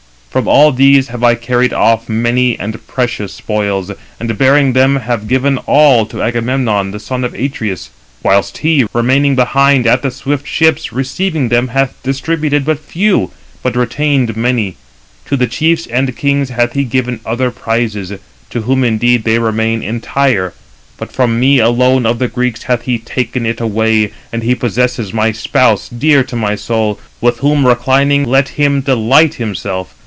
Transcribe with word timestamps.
305 0.33 0.43
From 0.45 0.53
all 0.53 0.71
these 0.71 1.07
have 1.09 1.23
I 1.25 1.35
carried 1.35 1.73
off 1.73 2.07
many 2.07 2.57
and 2.57 2.87
precious 2.87 3.33
spoils, 3.33 3.91
and 4.17 4.37
bearing 4.37 4.71
them, 4.71 4.95
have 4.95 5.27
given 5.27 5.57
all 5.65 6.05
to 6.05 6.23
Agamemnon, 6.23 6.91
the 6.91 7.01
son 7.01 7.25
of 7.25 7.33
Atreus; 7.33 7.89
whilst 8.23 8.59
he, 8.59 8.85
remaining 8.93 9.35
behind 9.35 9.85
at 9.85 10.03
the 10.03 10.09
swift 10.09 10.47
ships, 10.47 10.93
receiving 10.93 11.49
them, 11.49 11.67
hath 11.67 12.01
distributed 12.01 12.63
but 12.63 12.79
few, 12.79 13.29
but 13.61 13.75
retained 13.75 14.37
many. 14.37 14.77
To 15.25 15.35
the 15.35 15.47
chiefs 15.47 15.85
and 15.87 16.15
kings 16.15 16.47
hath 16.47 16.71
he 16.75 16.85
given 16.85 17.19
other 17.25 17.51
prizes; 17.51 18.13
to 18.51 18.61
whom 18.61 18.85
indeed 18.85 19.25
they 19.25 19.37
remain 19.37 19.83
entire: 19.83 20.53
but 20.95 21.11
from 21.11 21.41
me 21.41 21.59
alone 21.59 22.05
of 22.05 22.19
the 22.19 22.29
Greeks 22.29 22.63
hath 22.63 22.83
he 22.83 22.97
taken 22.99 23.45
it 23.45 23.59
away, 23.59 24.11
and 24.31 24.43
he 24.43 24.55
possesses 24.55 25.11
my 25.13 25.33
spouse, 25.33 25.89
dear 25.89 26.23
to 26.23 26.37
my 26.37 26.55
soul, 26.55 27.01
with 27.19 27.39
whom 27.39 27.67
reclining, 27.67 28.23
let 28.23 28.47
him 28.47 28.79
delight 28.79 29.33
himself. 29.33 29.93